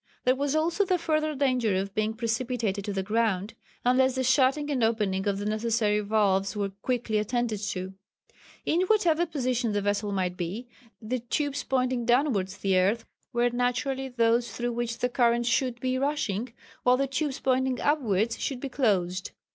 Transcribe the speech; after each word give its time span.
There 0.23 0.33
was 0.35 0.55
also 0.55 0.83
the 0.83 0.97
further 0.97 1.35
danger 1.35 1.75
of 1.75 1.93
being 1.93 2.15
precipitated 2.15 2.83
to 2.85 2.91
the 2.91 3.03
ground, 3.03 3.53
unless 3.85 4.15
the 4.15 4.23
shutting 4.23 4.71
and 4.71 4.83
opening 4.83 5.27
of 5.27 5.37
the 5.37 5.45
necessary 5.45 5.99
valves 5.99 6.55
were 6.57 6.71
quickly 6.81 7.19
attended 7.19 7.59
to. 7.59 7.93
In 8.65 8.81
whatever 8.87 9.27
position 9.27 9.73
the 9.73 9.81
vessel 9.83 10.11
might 10.11 10.35
be, 10.35 10.67
the 10.99 11.19
tubes 11.19 11.63
pointing 11.63 12.07
towards 12.07 12.57
the 12.57 12.79
earth 12.79 13.05
were 13.31 13.51
naturally 13.51 14.09
those 14.09 14.49
through 14.51 14.71
which 14.71 14.97
the 14.97 15.07
current 15.07 15.45
should 15.45 15.79
be 15.79 15.99
rushing, 15.99 16.51
while 16.81 16.97
the 16.97 17.05
tubes 17.05 17.39
pointing 17.39 17.79
upwards 17.79 18.39
should 18.39 18.59
be 18.59 18.69
closed. 18.69 19.29